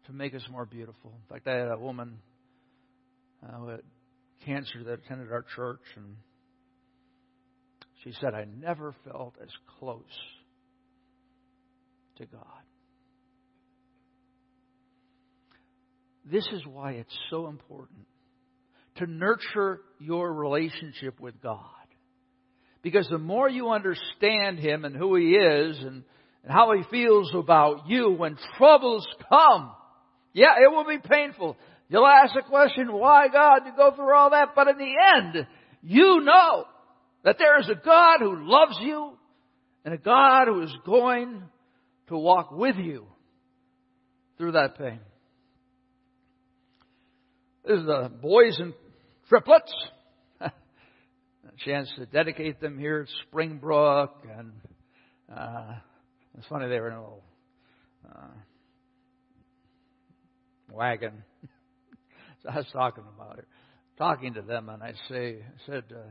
[0.06, 1.12] to make us more beautiful.
[1.12, 2.18] In fact, I had a woman
[3.42, 3.80] uh, with
[4.44, 6.16] cancer that attended our church, and
[8.02, 10.02] she said, I never felt as close
[12.18, 12.42] to God.
[16.30, 18.06] This is why it's so important
[18.96, 21.60] to nurture your relationship with God.
[22.84, 26.04] Because the more you understand Him and who He is and,
[26.44, 29.72] and how He feels about you when troubles come,
[30.34, 31.56] yeah, it will be painful.
[31.88, 34.50] You'll ask the question, why God You go through all that?
[34.54, 35.46] But in the end,
[35.82, 36.66] you know
[37.24, 39.12] that there is a God who loves you
[39.86, 41.42] and a God who is going
[42.08, 43.06] to walk with you
[44.36, 45.00] through that pain.
[47.66, 48.74] This is the boys and
[49.30, 49.72] triplets
[51.58, 54.52] chance to dedicate them here at Springbrook, and
[55.34, 55.74] uh,
[56.36, 57.24] it's funny they were in a little
[58.08, 58.28] uh,
[60.70, 61.22] wagon.
[62.42, 63.46] so I was talking about it,
[63.98, 66.10] talking to them, and I say, I said, uh,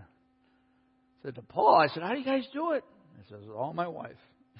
[1.23, 2.83] said to Paul, I said, "How do you guys do it?"
[3.17, 4.11] He says, "All my wife."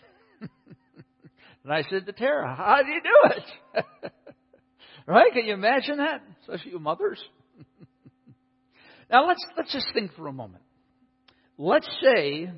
[0.42, 4.12] and I said to Tara, "How do you do it?"
[5.08, 5.32] right?
[5.34, 6.22] Can you imagine that?
[6.42, 7.24] Especially you mothers.
[9.10, 10.64] now let's let's just think for a moment
[11.58, 12.50] let's say,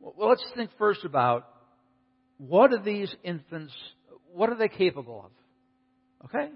[0.00, 1.46] well, let's think first about
[2.38, 3.72] what are these infants,
[4.32, 6.26] what are they capable of?
[6.26, 6.52] Okay?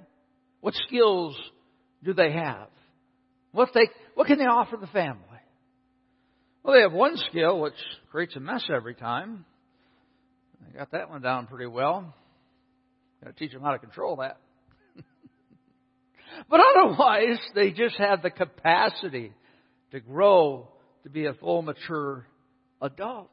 [0.61, 1.36] What skills
[2.05, 2.68] do they have?
[3.53, 5.18] What, they, what can they offer the family?
[6.62, 7.74] Well, they have one skill which
[8.11, 9.45] creates a mess every time.
[10.61, 12.14] They got that one down pretty well.
[13.22, 14.38] Got to teach them how to control that.
[16.49, 19.32] but otherwise, they just have the capacity
[19.90, 20.68] to grow
[21.05, 22.26] to be a full, mature
[22.80, 23.30] adult.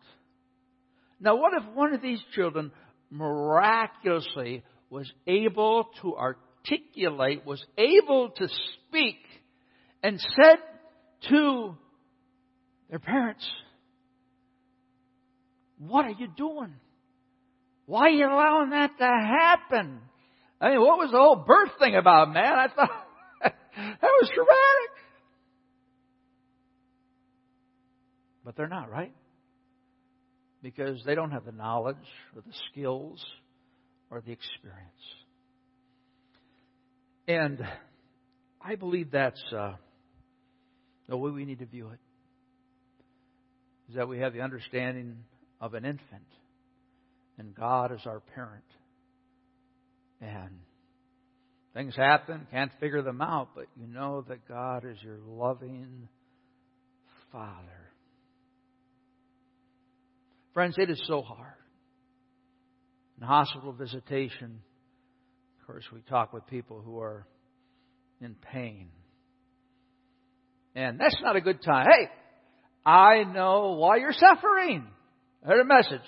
[1.20, 2.72] Now, what if one of these children
[3.10, 8.48] miraculously was able to articulate, was able to
[8.88, 9.18] speak,
[10.02, 10.58] and said
[11.30, 11.76] to
[12.90, 13.48] their parents,
[15.78, 16.74] What are you doing?
[17.86, 20.00] Why are you allowing that to happen?
[20.62, 22.54] I mean, what was the whole birth thing about, man?
[22.54, 23.08] I thought
[23.42, 24.89] that was traumatic.
[28.50, 29.14] But they're not, right?
[30.64, 31.98] Because they don't have the knowledge
[32.36, 33.24] or the skills
[34.10, 34.90] or the experience.
[37.28, 37.64] And
[38.60, 39.74] I believe that's uh,
[41.08, 42.00] the way we need to view it.
[43.90, 45.18] Is that we have the understanding
[45.62, 46.26] of an infant,
[47.38, 48.64] and God is our parent.
[50.22, 50.58] And
[51.76, 56.08] things happen, can't figure them out, but you know that God is your loving
[57.32, 57.79] Father.
[60.54, 61.54] Friends, it is so hard.
[63.20, 64.62] In hospital visitation,
[65.60, 67.28] of course, we talk with people who are
[68.22, 68.90] in pain.
[70.76, 71.86] And that's not a good time.
[71.86, 72.10] Hey,
[72.86, 74.88] I know why you're suffering.
[75.44, 76.06] I heard a message.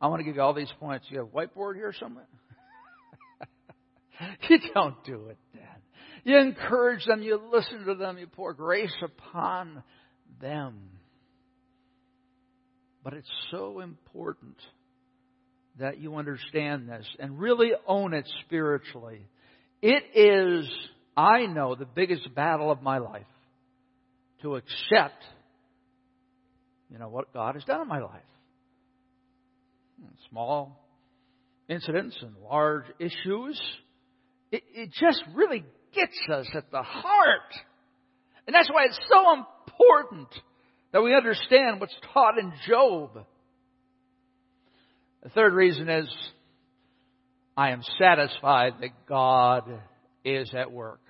[0.00, 1.06] I want to give you all these points.
[1.08, 2.28] You have a whiteboard here somewhere?
[4.48, 5.62] you don't do it then.
[6.24, 9.82] You encourage them, you listen to them, you pour grace upon
[10.40, 10.91] them.
[13.04, 14.56] But it's so important
[15.78, 19.26] that you understand this and really own it spiritually.
[19.80, 20.70] It is,
[21.16, 23.26] I know, the biggest battle of my life
[24.42, 25.24] to accept,
[26.90, 28.22] you know, what God has done in my life.
[30.30, 30.84] Small
[31.68, 33.60] incidents and large issues.
[34.50, 37.40] It, it just really gets us at the heart.
[38.46, 40.28] And that's why it's so important
[40.92, 43.24] that we understand what's taught in Job.
[45.22, 46.08] The third reason is
[47.56, 49.64] I am satisfied that God
[50.24, 51.00] is at work.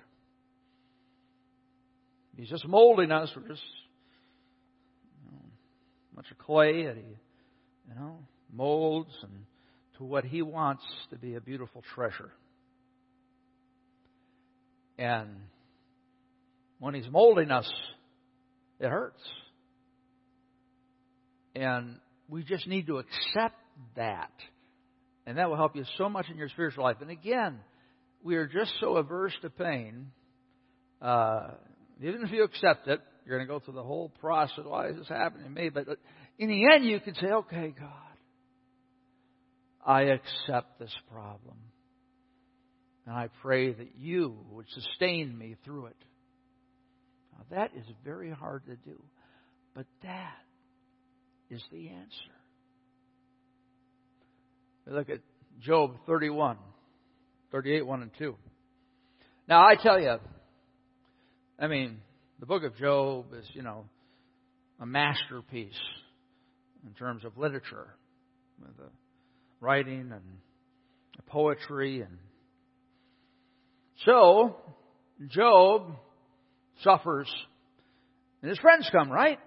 [2.37, 3.29] He's just molding us.
[3.35, 3.61] We're just
[5.23, 5.37] you know,
[6.11, 7.03] a bunch of clay that he,
[7.89, 8.19] you know,
[8.51, 9.31] molds and
[9.97, 12.31] to what he wants to be a beautiful treasure.
[14.97, 15.29] And
[16.79, 17.71] when he's molding us,
[18.79, 19.21] it hurts.
[21.55, 21.97] And
[22.29, 23.59] we just need to accept
[23.95, 24.31] that.
[25.25, 26.97] And that will help you so much in your spiritual life.
[27.01, 27.59] And again,
[28.23, 30.07] we are just so averse to pain.
[31.01, 31.51] Uh,
[32.01, 34.65] even if you accept it, you're going to go through the whole process.
[34.65, 35.69] Why is this happening to me?
[35.69, 35.87] But
[36.37, 37.89] in the end, you can say, okay, God,
[39.85, 41.57] I accept this problem.
[43.05, 45.97] And I pray that you would sustain me through it.
[47.33, 49.01] Now, that is very hard to do.
[49.73, 50.37] But that
[51.53, 52.33] is the answer.
[54.85, 55.19] We look at
[55.61, 56.57] Job 31,
[57.51, 58.35] 38, 1 and 2.
[59.47, 60.17] Now, I tell you,
[61.59, 61.97] I mean,
[62.39, 63.85] the book of Job is, you know,
[64.79, 65.79] a masterpiece
[66.85, 67.87] in terms of literature,
[68.59, 68.89] with the
[69.61, 70.21] writing and
[71.15, 72.17] the poetry and
[74.05, 74.57] so
[75.29, 75.93] Job
[76.83, 77.33] suffers
[78.41, 79.39] and his friends come, right?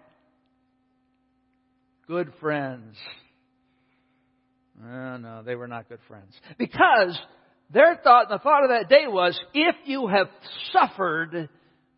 [2.06, 2.96] Good friends.
[4.82, 6.32] Oh, no, they were not good friends.
[6.58, 7.18] Because
[7.70, 10.28] their thought, the thought of that day was, if you have
[10.72, 11.48] suffered,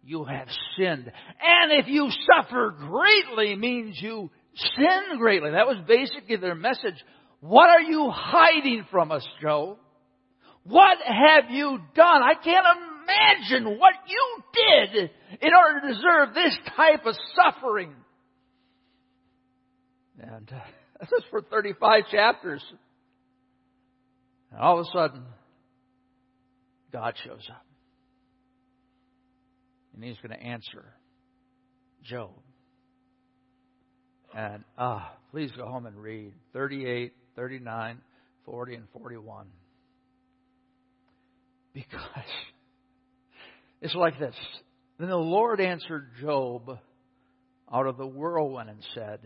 [0.02, 1.12] you have sinned.
[1.40, 5.50] And if you suffer greatly means you sin greatly.
[5.50, 6.94] That was basically their message.
[7.40, 9.78] What are you hiding from us, Job?
[10.64, 12.22] What have you done?
[12.22, 17.94] I can't imagine what you did in order to deserve this type of suffering.
[20.20, 20.60] And uh,
[21.00, 22.62] this is for 35 chapters.
[24.50, 25.22] And all of a sudden,
[26.92, 27.64] God shows up.
[29.94, 30.84] And he's going to answer
[32.04, 32.30] Job.
[34.34, 37.98] And ah, please go home and read 38, 39,
[38.44, 39.46] 40, and 41.
[41.74, 42.00] Because
[43.82, 44.34] it's like this.
[44.98, 46.78] Then the Lord answered Job
[47.72, 49.20] out of the whirlwind and said,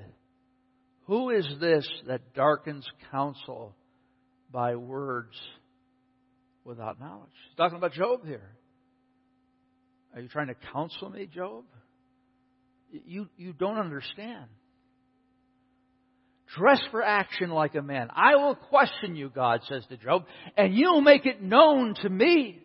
[1.07, 3.75] who is this that darkens counsel
[4.51, 5.35] by words
[6.65, 7.31] without knowledge.
[7.49, 8.55] He's talking about Job here.
[10.15, 11.65] Are you trying to counsel me, Job?
[13.07, 14.47] You, you don't understand.
[16.57, 18.09] Dress for action like a man.
[18.15, 20.27] I will question you, God says to Job,
[20.57, 22.59] and you'll make it known to me.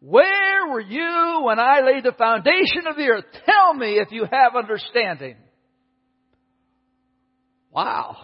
[0.00, 3.24] Where were you when I laid the foundation of the earth?
[3.46, 5.36] Tell me if you have understanding.
[7.70, 8.16] Wow.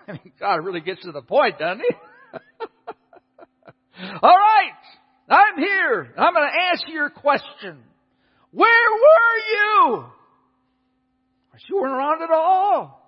[0.40, 1.94] God really gets to the point, doesn't he?
[4.22, 4.72] All right.
[5.28, 6.14] I'm here.
[6.18, 7.78] I'm going to answer your question.
[8.50, 10.04] Where were you?
[11.68, 12.98] You weren't around at all.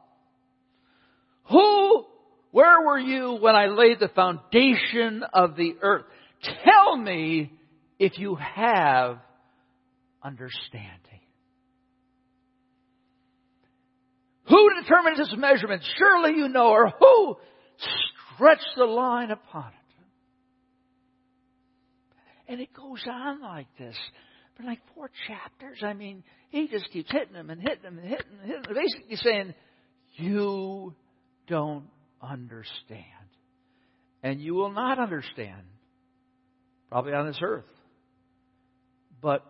[1.51, 2.05] Who,
[2.51, 6.05] where were you when I laid the foundation of the earth?
[6.65, 7.53] Tell me
[7.99, 9.19] if you have
[10.23, 11.21] understanding.
[14.49, 15.83] Who determines its measurement?
[15.99, 17.37] Surely you know, or who
[18.35, 19.75] stretched the line upon it?
[22.47, 23.97] And it goes on like this
[24.57, 25.79] for like four chapters.
[25.83, 28.63] I mean, he just keeps hitting them and hitting them and hitting them and hitting
[28.63, 28.75] them.
[28.75, 29.55] Basically saying,
[30.17, 30.95] you
[31.49, 31.87] don't
[32.23, 33.07] understand.
[34.23, 35.63] And you will not understand,
[36.91, 37.65] probably on this earth.
[39.21, 39.45] But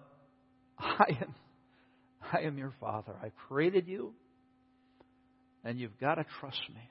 [0.78, 1.34] I am,
[2.32, 3.14] I am your Father.
[3.22, 4.14] I created you,
[5.64, 6.90] and you've got to trust me.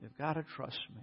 [0.00, 1.02] You've got to trust me.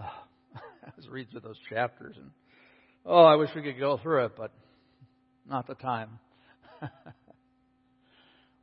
[0.00, 0.24] Oh,
[0.86, 2.30] I was reading through those chapters, and
[3.04, 4.52] oh, I wish we could go through it, but
[5.48, 6.18] not the time.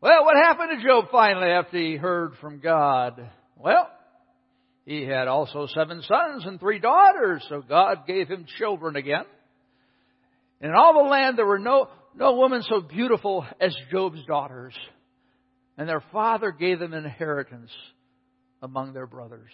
[0.02, 3.30] Well, what happened to Job finally after he heard from God?
[3.58, 3.90] Well,
[4.86, 9.26] he had also seven sons and three daughters, so God gave him children again.
[10.62, 14.74] In all the land there were no, no woman so beautiful as Job's daughters.
[15.78, 17.72] And their father gave them inheritance
[18.62, 19.52] among their brothers.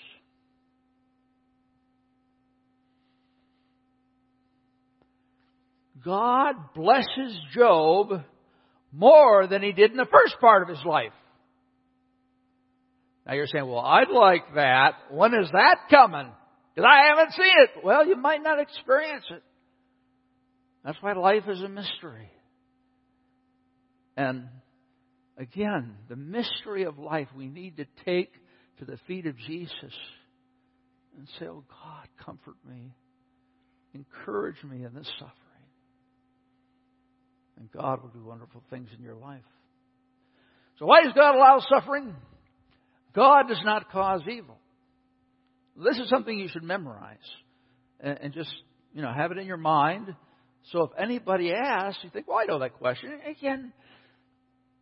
[6.03, 8.24] God blesses Job
[8.91, 11.14] more than he did in the first part of his life.
[13.26, 14.93] Now you're saying, well, I'd like that.
[15.10, 16.32] When is that coming?
[16.74, 17.84] Because I haven't seen it.
[17.84, 19.41] Well, you might not experience it.
[20.84, 22.30] That's why life is a mystery.
[24.18, 24.47] And
[25.38, 28.32] again, the mystery of life we need to take
[28.80, 29.93] to the feet of Jesus
[31.18, 32.93] and say, Oh God, comfort me.
[33.93, 35.32] Encourage me in this suffering.
[37.57, 39.41] And God will do wonderful things in your life.
[40.80, 42.13] So why does God allow suffering?
[43.13, 44.57] God does not cause evil.
[45.78, 47.18] This is something you should memorize
[47.99, 48.53] and, just,
[48.93, 50.13] you know, have it in your mind.
[50.72, 53.11] So if anybody asks, you think, well, I know that question.
[53.30, 53.72] Again,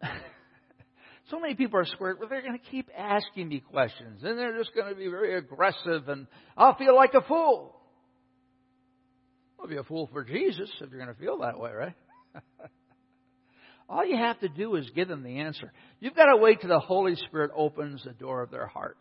[1.29, 4.21] so many people are scared, but they're going to keep asking me questions.
[4.23, 6.27] And they're just going to be very aggressive, and
[6.57, 7.75] I'll feel like a fool.
[9.59, 11.95] I'll be a fool for Jesus if you're going to feel that way, right?
[13.89, 15.71] All you have to do is give them the answer.
[15.99, 18.97] You've got to wait till the Holy Spirit opens the door of their heart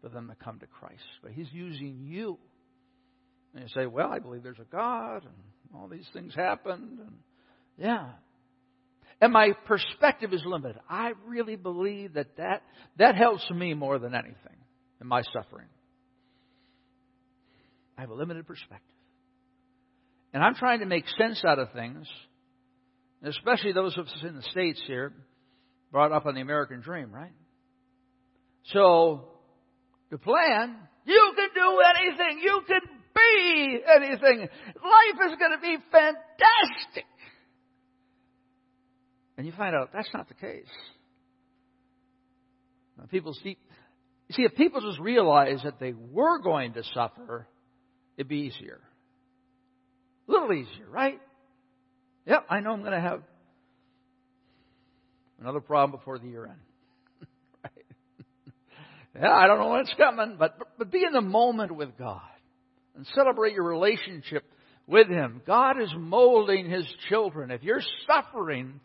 [0.00, 1.02] for them to come to Christ.
[1.22, 2.38] But He's using you.
[3.54, 5.34] And you say, well, I believe there's a God, and
[5.74, 7.00] all these things happened.
[7.00, 7.14] And
[7.76, 8.10] yeah.
[9.20, 10.80] And my perspective is limited.
[10.88, 12.62] I really believe that that,
[12.98, 14.56] that helps me more than anything
[15.00, 15.66] in my suffering.
[17.98, 18.86] I have a limited perspective.
[20.32, 22.06] And I'm trying to make sense out of things,
[23.22, 25.12] especially those of us in the States here,
[25.92, 27.32] brought up on the American dream, right?
[28.72, 29.28] So,
[30.10, 32.80] the plan, you can do anything, you can
[33.14, 34.40] be anything.
[34.40, 37.04] Life is going to be fantastic.
[39.40, 40.68] And you find out that's not the case.
[42.98, 43.56] Now, people see,
[44.32, 47.48] see, if people just realize that they were going to suffer,
[48.18, 48.80] it'd be easier.
[50.28, 51.18] A little easier, right?
[52.26, 53.22] Yep, I know I'm going to have
[55.40, 56.58] another problem before the year end.
[59.18, 62.20] Yeah, I don't know when it's coming, but, but be in the moment with God
[62.94, 64.44] and celebrate your relationship
[64.86, 65.40] with Him.
[65.46, 67.50] God is molding His children.
[67.50, 68.80] If you're suffering,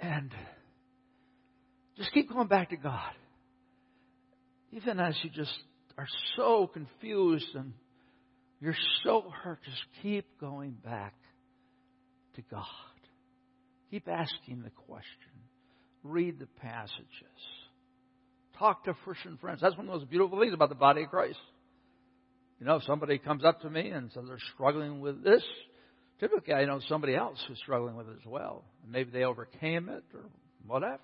[0.00, 0.30] and
[1.96, 3.12] just keep going back to God.
[4.72, 5.56] Even as you just
[5.96, 7.72] are so confused and
[8.60, 9.58] you're so hurt.
[9.64, 11.14] Just keep going back
[12.34, 12.64] to God.
[13.90, 15.04] Keep asking the question.
[16.02, 17.06] Read the passages.
[18.58, 19.60] Talk to Christian friends.
[19.60, 21.38] That's one of the most beautiful things about the body of Christ.
[22.58, 25.42] You know, if somebody comes up to me and says they're struggling with this,
[26.20, 28.64] typically I know somebody else who's struggling with it as well.
[28.88, 30.24] Maybe they overcame it or
[30.66, 30.98] whatever.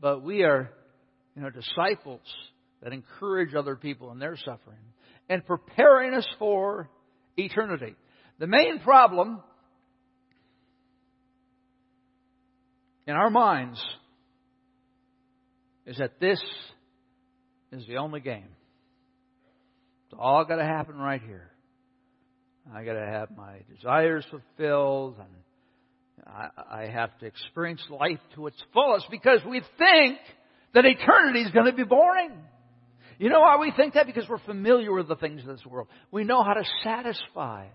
[0.00, 0.70] but we are,
[1.36, 2.20] you know, disciples
[2.82, 4.78] that encourage other people in their suffering
[5.28, 6.90] and preparing us for
[7.36, 7.94] eternity.
[8.38, 9.40] The main problem
[13.06, 13.82] in our minds
[15.86, 16.40] is that this
[17.70, 18.48] is the only game.
[20.06, 21.51] It's all got to happen right here.
[22.70, 28.46] I got to have my desires fulfilled, and I, I have to experience life to
[28.46, 30.18] its fullest because we think
[30.74, 32.32] that eternity is going to be boring.
[33.18, 34.06] You know why we think that?
[34.06, 35.88] Because we're familiar with the things of this world.
[36.10, 37.66] We know how to satisfy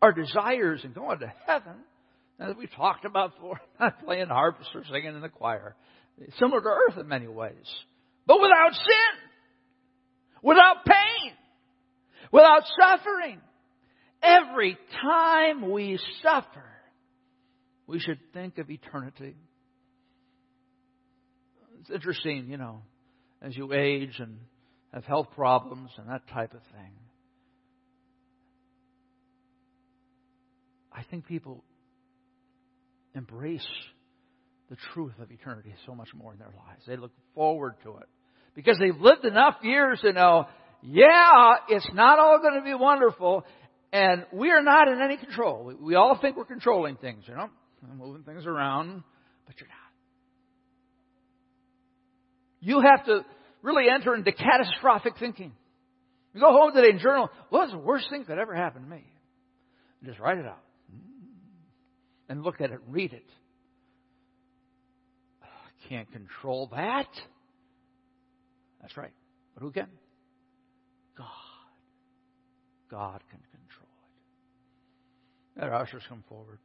[0.00, 1.74] our desires and go on to heaven.
[2.38, 3.60] As we've talked about before,
[4.04, 5.76] playing harps or singing in the choir.
[6.18, 7.52] It's Similar to earth in many ways.
[8.26, 9.28] But without sin.
[10.42, 11.32] Without pain.
[12.32, 13.40] Without suffering.
[14.22, 16.64] Every time we suffer,
[17.86, 19.34] we should think of eternity.
[21.80, 22.82] It's interesting, you know,
[23.40, 24.38] as you age and
[24.94, 26.92] have health problems and that type of thing.
[30.92, 31.64] I think people
[33.14, 33.66] embrace
[34.70, 36.82] the truth of eternity so much more in their lives.
[36.86, 38.08] They look forward to it
[38.54, 40.46] because they've lived enough years to know,
[40.82, 43.44] yeah, it's not all going to be wonderful,
[43.92, 45.64] and we are not in any control.
[45.64, 47.50] We, we all think we're controlling things, you know,
[47.96, 49.02] moving things around,
[49.46, 49.76] but you're not.
[52.60, 53.24] You have to
[53.60, 55.52] really enter into catastrophic thinking.
[56.32, 59.04] You go home today and journal, what's the worst thing that ever happened to me?
[60.00, 60.62] And just write it out.
[62.28, 63.26] And look at it, read it.
[65.42, 67.08] I can't control that.
[68.80, 69.12] That's right.
[69.54, 69.88] But who can?
[71.18, 71.26] God.
[72.90, 73.61] God can control
[75.60, 76.58] our ushers come forward.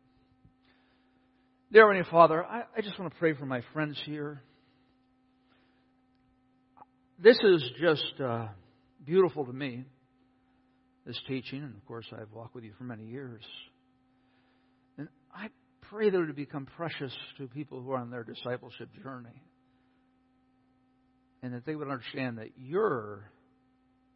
[1.71, 4.41] Dear Heavenly Father, I, I just want to pray for my friends here
[7.19, 8.47] this is just uh,
[9.05, 9.85] beautiful to me,
[11.05, 11.63] this teaching.
[11.63, 13.41] And of course, I've walked with you for many years.
[14.97, 15.49] And I
[15.89, 19.41] pray that it would become precious to people who are on their discipleship journey.
[21.41, 23.31] And that they would understand that you're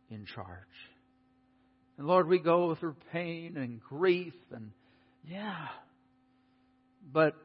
[0.09, 0.47] in charge.
[2.01, 4.71] And Lord, we go through pain and grief and,
[5.23, 5.67] yeah.
[7.13, 7.35] But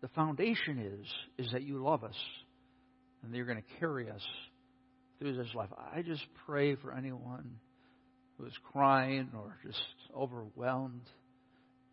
[0.00, 2.14] the foundation is, is that you love us
[3.20, 4.22] and that you're going to carry us
[5.18, 5.70] through this life.
[5.92, 7.56] I just pray for anyone
[8.38, 9.82] who is crying or just
[10.16, 11.10] overwhelmed,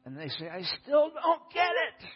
[0.06, 2.08] and they say, I still don't get it.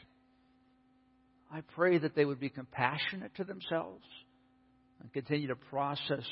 [1.52, 4.06] I pray that they would be compassionate to themselves
[5.02, 6.24] and continue to process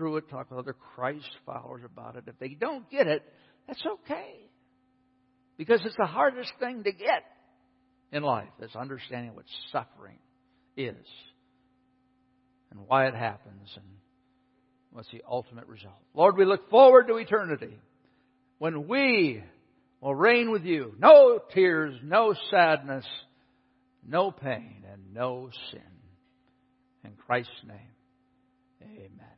[0.00, 2.24] through it, talk with other Christ followers about it.
[2.26, 3.22] If they don't get it,
[3.68, 4.32] that's okay.
[5.58, 7.22] Because it's the hardest thing to get
[8.10, 10.16] in life, is understanding what suffering
[10.74, 10.96] is
[12.70, 13.84] and why it happens and
[14.90, 16.00] what's the ultimate result.
[16.14, 17.78] Lord, we look forward to eternity
[18.56, 19.44] when we
[20.00, 20.94] will reign with you.
[20.98, 23.04] No tears, no sadness,
[24.08, 25.82] no pain, and no sin.
[27.04, 27.76] In Christ's name,
[28.82, 29.29] amen.